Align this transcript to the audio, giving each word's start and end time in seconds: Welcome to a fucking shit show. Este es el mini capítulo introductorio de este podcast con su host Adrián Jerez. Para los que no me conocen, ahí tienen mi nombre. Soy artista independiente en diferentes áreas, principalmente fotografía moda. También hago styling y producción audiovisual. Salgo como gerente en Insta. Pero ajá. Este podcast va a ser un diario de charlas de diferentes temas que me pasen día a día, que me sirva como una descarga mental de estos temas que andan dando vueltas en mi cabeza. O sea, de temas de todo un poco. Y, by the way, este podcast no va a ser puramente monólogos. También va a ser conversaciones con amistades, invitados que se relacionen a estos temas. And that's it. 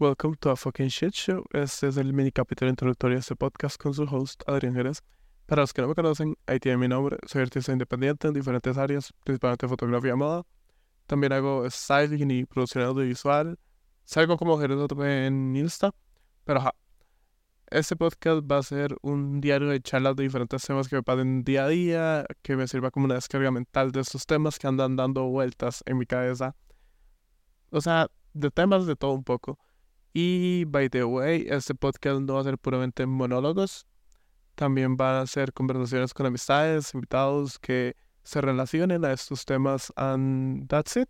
Welcome 0.00 0.36
to 0.42 0.50
a 0.50 0.56
fucking 0.56 0.90
shit 0.90 1.12
show. 1.12 1.44
Este 1.52 1.88
es 1.88 1.96
el 1.96 2.12
mini 2.12 2.30
capítulo 2.30 2.70
introductorio 2.70 3.16
de 3.16 3.20
este 3.20 3.34
podcast 3.34 3.82
con 3.82 3.92
su 3.92 4.04
host 4.04 4.40
Adrián 4.46 4.72
Jerez. 4.72 5.02
Para 5.44 5.62
los 5.62 5.72
que 5.72 5.82
no 5.82 5.88
me 5.88 5.96
conocen, 5.96 6.36
ahí 6.46 6.60
tienen 6.60 6.78
mi 6.78 6.86
nombre. 6.86 7.16
Soy 7.26 7.42
artista 7.42 7.72
independiente 7.72 8.28
en 8.28 8.34
diferentes 8.34 8.78
áreas, 8.78 9.12
principalmente 9.24 9.66
fotografía 9.66 10.14
moda. 10.14 10.44
También 11.08 11.32
hago 11.32 11.68
styling 11.68 12.30
y 12.30 12.44
producción 12.44 12.84
audiovisual. 12.84 13.58
Salgo 14.04 14.36
como 14.36 14.56
gerente 14.60 15.26
en 15.26 15.56
Insta. 15.56 15.92
Pero 16.44 16.60
ajá. 16.60 16.74
Este 17.68 17.96
podcast 17.96 18.48
va 18.48 18.58
a 18.58 18.62
ser 18.62 18.94
un 19.02 19.40
diario 19.40 19.66
de 19.66 19.80
charlas 19.80 20.14
de 20.14 20.22
diferentes 20.22 20.64
temas 20.64 20.86
que 20.86 20.94
me 20.94 21.02
pasen 21.02 21.42
día 21.42 21.64
a 21.64 21.68
día, 21.68 22.24
que 22.42 22.54
me 22.54 22.68
sirva 22.68 22.92
como 22.92 23.06
una 23.06 23.16
descarga 23.16 23.50
mental 23.50 23.90
de 23.90 24.02
estos 24.02 24.26
temas 24.26 24.60
que 24.60 24.68
andan 24.68 24.94
dando 24.94 25.24
vueltas 25.24 25.82
en 25.86 25.98
mi 25.98 26.06
cabeza. 26.06 26.54
O 27.70 27.80
sea, 27.80 28.08
de 28.32 28.52
temas 28.52 28.86
de 28.86 28.94
todo 28.94 29.10
un 29.10 29.24
poco. 29.24 29.58
Y, 30.20 30.64
by 30.64 30.88
the 30.88 31.04
way, 31.04 31.46
este 31.48 31.76
podcast 31.76 32.22
no 32.22 32.34
va 32.34 32.40
a 32.40 32.42
ser 32.42 32.58
puramente 32.58 33.06
monólogos. 33.06 33.86
También 34.56 34.96
va 34.96 35.20
a 35.20 35.26
ser 35.28 35.52
conversaciones 35.52 36.12
con 36.12 36.26
amistades, 36.26 36.92
invitados 36.92 37.60
que 37.60 37.94
se 38.24 38.40
relacionen 38.40 39.04
a 39.04 39.12
estos 39.12 39.44
temas. 39.44 39.92
And 39.94 40.66
that's 40.68 40.96
it. 40.96 41.08